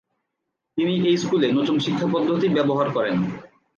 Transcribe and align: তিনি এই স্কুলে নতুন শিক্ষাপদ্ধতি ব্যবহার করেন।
তিনি 0.77 0.93
এই 1.01 1.17
স্কুলে 1.17 1.47
নতুন 1.51 1.75
শিক্ষাপদ্ধতি 1.79 2.47
ব্যবহার 2.49 2.87
করেন। 2.91 3.15